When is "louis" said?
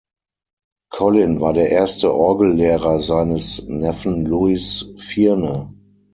4.25-4.91